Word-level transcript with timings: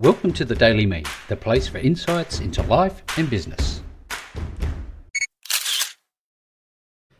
Welcome 0.00 0.32
to 0.34 0.44
the 0.44 0.54
Daily 0.54 0.86
Me, 0.86 1.02
the 1.26 1.34
place 1.34 1.66
for 1.66 1.78
insights 1.78 2.38
into 2.38 2.62
life 2.62 3.02
and 3.16 3.28
business. 3.28 3.82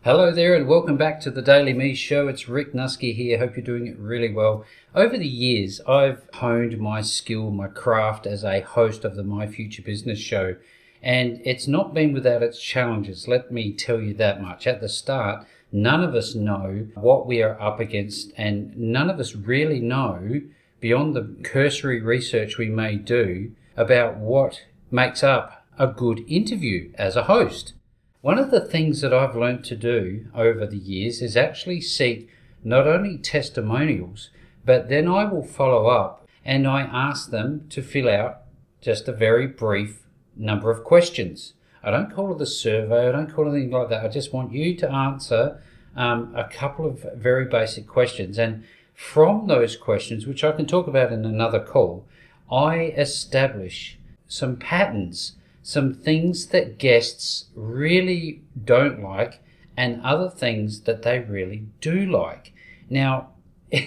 Hello 0.05 0.31
there, 0.31 0.55
and 0.55 0.69
welcome 0.69 0.97
back 0.97 1.21
to 1.23 1.33
the 1.33 1.43
Daily 1.43 1.73
Me 1.73 1.93
Show. 1.97 2.29
It's 2.29 2.49
Rick 2.49 2.75
Nuske 2.75 3.13
here. 3.13 3.39
Hope 3.39 3.57
you're 3.57 3.65
doing 3.65 3.89
it 3.89 3.99
really 3.99 4.33
well. 4.33 4.65
Over 4.95 5.19
the 5.19 5.27
years, 5.27 5.81
I've 5.89 6.23
honed 6.35 6.79
my 6.79 7.03
skill, 7.03 7.51
my 7.51 7.67
craft 7.67 8.29
as 8.29 8.45
a 8.45 8.61
host 8.61 9.05
of 9.05 9.17
the 9.17 9.25
My 9.25 9.49
Future 9.49 9.83
Business 9.83 10.21
Show, 10.21 10.55
and 11.03 11.41
it's 11.45 11.67
not 11.67 11.95
been 11.95 12.13
without 12.13 12.45
its 12.45 12.63
challenges. 12.63 13.27
Let 13.27 13.51
me 13.51 13.73
tell 13.73 14.01
you 14.01 14.15
that 14.15 14.41
much. 14.41 14.69
At 14.69 14.81
the 14.81 14.89
start, 14.89 15.45
none 15.73 16.05
of 16.05 16.15
us 16.15 16.37
know 16.37 16.87
what 16.95 17.27
we 17.27 17.43
are 17.43 17.61
up 17.61 17.81
against, 17.81 18.33
and 18.37 18.77
none 18.77 19.11
of 19.11 19.19
us 19.19 19.35
really 19.35 19.81
know 19.81 20.43
beyond 20.81 21.15
the 21.15 21.37
cursory 21.43 22.01
research 22.01 22.59
we 22.59 22.69
may 22.69 22.97
do 22.97 23.53
about 23.77 24.17
what 24.17 24.63
makes 24.91 25.23
up 25.23 25.67
a 25.79 25.87
good 25.87 26.25
interview 26.29 26.93
as 26.97 27.17
a 27.17 27.25
host. 27.25 27.75
One 28.21 28.39
of 28.39 28.51
the 28.51 28.61
things 28.61 29.01
that 29.01 29.15
I've 29.15 29.37
learned 29.37 29.65
to 29.67 29.77
do 29.77 30.27
over 30.35 30.67
the 30.67 30.77
years 30.77 31.23
is 31.23 31.37
actually 31.37 31.81
seek 31.81 32.29
not 32.65 32.87
only 32.87 33.17
testimonials, 33.19 34.31
but 34.65 34.89
then 34.89 35.07
I 35.07 35.25
will 35.25 35.45
follow 35.45 35.87
up 35.87 36.27
and 36.45 36.67
I 36.67 36.83
ask 36.83 37.31
them 37.31 37.67
to 37.71 37.83
fill 37.83 38.09
out 38.09 38.43
just 38.81 39.07
a 39.09 39.13
very 39.13 39.47
brief 39.47 40.07
number 40.37 40.71
of 40.71 40.85
questions. 40.85 41.55
I 41.83 41.91
don't 41.91 42.13
call 42.13 42.35
it 42.35 42.43
a 42.43 42.47
survey, 42.47 43.09
I 43.09 43.13
don't 43.13 43.33
call 43.33 43.47
it 43.47 43.53
anything 43.53 43.71
like 43.71 43.89
that. 43.91 44.05
I 44.05 44.09
just 44.09 44.33
want 44.33 44.53
you 44.53 44.75
to 44.77 44.91
answer 44.91 45.63
um, 45.97 46.33
a 46.35 46.45
couple 46.45 46.87
of 46.87 47.07
very 47.15 47.45
basic 47.45 47.87
questions. 47.87 48.39
And 48.39 48.65
from 48.99 49.47
those 49.47 49.77
questions, 49.77 50.27
which 50.27 50.43
I 50.43 50.51
can 50.51 50.67
talk 50.67 50.89
about 50.89 51.13
in 51.13 51.25
another 51.25 51.61
call, 51.61 52.05
I 52.51 52.93
establish 52.97 53.97
some 54.27 54.57
patterns, 54.57 55.37
some 55.63 55.95
things 55.95 56.49
that 56.49 56.79
guests 56.79 57.47
really 57.55 58.43
don't 58.65 59.01
like, 59.01 59.41
and 59.77 60.03
other 60.03 60.29
things 60.29 60.81
that 60.81 61.03
they 61.03 61.21
really 61.21 61.67
do 61.81 62.11
like. 62.11 62.53
Now, 62.91 63.29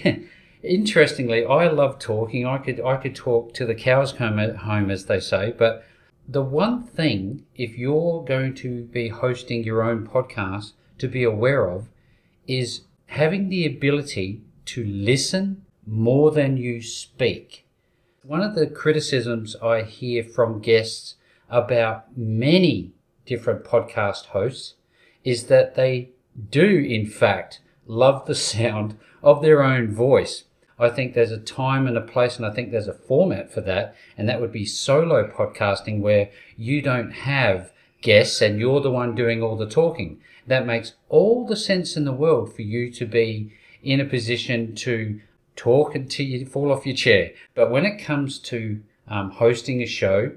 interestingly, 0.62 1.44
I 1.44 1.68
love 1.68 1.98
talking. 1.98 2.46
I 2.46 2.56
could 2.56 2.80
I 2.80 2.96
could 2.96 3.14
talk 3.14 3.52
to 3.52 3.66
the 3.66 3.74
cows 3.74 4.14
come 4.14 4.38
home, 4.38 4.90
as 4.90 5.04
they 5.04 5.20
say. 5.20 5.52
But 5.56 5.84
the 6.26 6.42
one 6.42 6.84
thing, 6.84 7.44
if 7.54 7.76
you're 7.76 8.24
going 8.24 8.54
to 8.54 8.84
be 8.84 9.08
hosting 9.08 9.62
your 9.62 9.82
own 9.82 10.06
podcast, 10.06 10.72
to 10.96 11.06
be 11.06 11.22
aware 11.22 11.68
of, 11.68 11.90
is 12.46 12.80
having 13.08 13.50
the 13.50 13.66
ability 13.66 14.40
to 14.66 14.84
listen 14.84 15.64
more 15.86 16.30
than 16.30 16.56
you 16.56 16.82
speak. 16.82 17.66
One 18.22 18.40
of 18.40 18.54
the 18.54 18.66
criticisms 18.66 19.56
I 19.56 19.82
hear 19.82 20.22
from 20.22 20.60
guests 20.60 21.16
about 21.50 22.16
many 22.16 22.92
different 23.26 23.64
podcast 23.64 24.26
hosts 24.26 24.74
is 25.24 25.46
that 25.46 25.74
they 25.74 26.10
do, 26.50 26.66
in 26.66 27.06
fact, 27.06 27.60
love 27.86 28.26
the 28.26 28.34
sound 28.34 28.96
of 29.22 29.42
their 29.42 29.62
own 29.62 29.92
voice. 29.92 30.44
I 30.78 30.88
think 30.88 31.14
there's 31.14 31.30
a 31.30 31.38
time 31.38 31.86
and 31.86 31.96
a 31.96 32.00
place, 32.00 32.36
and 32.36 32.46
I 32.46 32.50
think 32.50 32.70
there's 32.70 32.88
a 32.88 32.94
format 32.94 33.52
for 33.52 33.60
that, 33.62 33.94
and 34.16 34.28
that 34.28 34.40
would 34.40 34.52
be 34.52 34.64
solo 34.64 35.28
podcasting 35.28 36.00
where 36.00 36.30
you 36.56 36.82
don't 36.82 37.10
have 37.10 37.72
guests 38.00 38.40
and 38.42 38.58
you're 38.58 38.80
the 38.80 38.90
one 38.90 39.14
doing 39.14 39.42
all 39.42 39.56
the 39.56 39.68
talking. 39.68 40.20
That 40.46 40.66
makes 40.66 40.94
all 41.08 41.46
the 41.46 41.56
sense 41.56 41.96
in 41.96 42.04
the 42.04 42.12
world 42.12 42.54
for 42.54 42.62
you 42.62 42.90
to 42.92 43.06
be 43.06 43.52
in 43.82 44.00
a 44.00 44.04
position 44.04 44.74
to 44.76 45.20
talk 45.56 45.94
until 45.94 46.26
you 46.26 46.46
fall 46.46 46.72
off 46.72 46.86
your 46.86 46.96
chair. 46.96 47.32
But 47.54 47.70
when 47.70 47.84
it 47.84 47.98
comes 47.98 48.38
to 48.40 48.80
um, 49.08 49.30
hosting 49.30 49.82
a 49.82 49.86
show, 49.86 50.32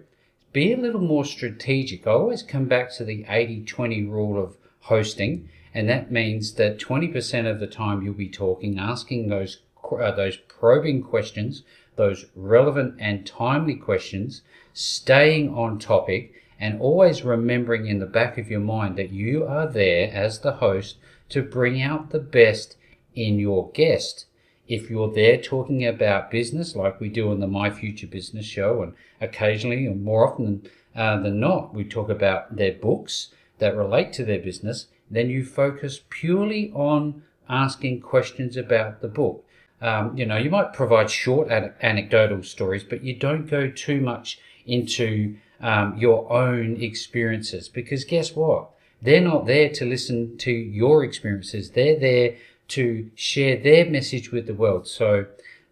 be 0.51 0.73
a 0.73 0.77
little 0.77 1.01
more 1.01 1.25
strategic. 1.25 2.07
I 2.07 2.11
always 2.11 2.41
come 2.41 2.65
back 2.65 2.91
to 2.93 3.03
the 3.03 3.25
80 3.27 3.65
20 3.65 4.03
rule 4.03 4.41
of 4.41 4.57
hosting, 4.81 5.49
and 5.73 5.89
that 5.89 6.11
means 6.11 6.53
that 6.53 6.79
20% 6.79 7.49
of 7.49 7.59
the 7.59 7.67
time 7.67 8.01
you'll 8.01 8.13
be 8.13 8.29
talking, 8.29 8.79
asking 8.79 9.27
those, 9.27 9.59
uh, 9.91 10.11
those 10.11 10.37
probing 10.37 11.03
questions, 11.03 11.63
those 11.95 12.27
relevant 12.35 12.95
and 12.99 13.25
timely 13.25 13.75
questions, 13.75 14.41
staying 14.73 15.53
on 15.53 15.79
topic, 15.79 16.33
and 16.59 16.79
always 16.79 17.23
remembering 17.23 17.87
in 17.87 17.99
the 17.99 18.05
back 18.05 18.37
of 18.37 18.49
your 18.49 18.61
mind 18.61 18.95
that 18.97 19.11
you 19.11 19.45
are 19.45 19.67
there 19.67 20.09
as 20.13 20.39
the 20.39 20.53
host 20.53 20.97
to 21.29 21.41
bring 21.41 21.81
out 21.81 22.11
the 22.11 22.19
best 22.19 22.77
in 23.15 23.39
your 23.39 23.71
guest. 23.71 24.25
If 24.67 24.89
you're 24.89 25.11
there 25.11 25.37
talking 25.37 25.85
about 25.85 26.31
business, 26.31 26.75
like 26.75 26.99
we 26.99 27.09
do 27.09 27.29
on 27.31 27.39
the 27.39 27.47
My 27.47 27.69
Future 27.69 28.07
Business 28.07 28.45
Show, 28.45 28.81
and 28.81 28.93
occasionally, 29.21 29.85
and 29.85 30.03
more 30.03 30.27
often 30.27 30.45
than, 30.45 30.71
uh, 30.95 31.19
than 31.21 31.39
not, 31.39 31.73
we 31.73 31.83
talk 31.83 32.09
about 32.09 32.55
their 32.55 32.73
books 32.73 33.29
that 33.59 33.75
relate 33.75 34.11
to 34.13 34.25
their 34.25 34.39
business, 34.39 34.87
then 35.09 35.29
you 35.29 35.45
focus 35.45 36.01
purely 36.09 36.71
on 36.73 37.23
asking 37.47 38.01
questions 38.01 38.57
about 38.57 39.01
the 39.01 39.07
book. 39.07 39.45
Um, 39.81 40.17
you 40.17 40.25
know, 40.25 40.37
you 40.37 40.49
might 40.49 40.73
provide 40.73 41.09
short 41.11 41.49
ad- 41.51 41.75
anecdotal 41.81 42.41
stories, 42.43 42.83
but 42.83 43.03
you 43.03 43.15
don't 43.15 43.45
go 43.45 43.69
too 43.69 44.01
much 44.01 44.39
into 44.65 45.35
um, 45.61 45.95
your 45.97 46.31
own 46.31 46.81
experiences 46.81 47.69
because 47.69 48.03
guess 48.03 48.35
what? 48.35 48.69
They're 49.01 49.21
not 49.21 49.45
there 49.45 49.69
to 49.69 49.85
listen 49.85 50.37
to 50.39 50.51
your 50.51 51.03
experiences. 51.03 51.71
They're 51.71 51.99
there 51.99 52.35
to 52.69 53.09
share 53.15 53.57
their 53.57 53.89
message 53.89 54.31
with 54.31 54.47
the 54.47 54.53
world. 54.53 54.87
So 54.87 55.25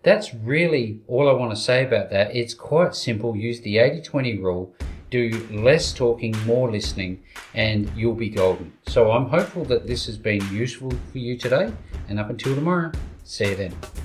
that's 0.04 0.34
really 0.34 1.00
all 1.08 1.30
I 1.30 1.34
want 1.34 1.52
to 1.52 1.62
say 1.62 1.86
about 1.86 2.10
that. 2.12 2.36
It's 2.36 2.54
quite 2.54 2.96
simple. 2.96 3.36
Use 3.36 3.62
the 3.62 3.78
80 3.78 4.02
20 4.02 4.38
rule. 4.40 4.74
Do 5.10 5.48
less 5.52 5.94
talking, 5.94 6.36
more 6.46 6.72
listening, 6.72 7.22
and 7.54 7.92
you'll 7.96 8.16
be 8.16 8.30
golden. 8.30 8.74
So 8.88 9.12
I'm 9.12 9.28
hopeful 9.28 9.64
that 9.66 9.86
this 9.86 10.08
has 10.08 10.18
been 10.18 10.42
useful 10.52 10.92
for 11.12 11.18
you 11.20 11.38
today. 11.38 11.72
And 12.10 12.20
up 12.20 12.32
until 12.32 12.56
tomorrow, 12.56 12.92
see 13.24 13.50
you 13.50 13.56
then. 13.56 14.03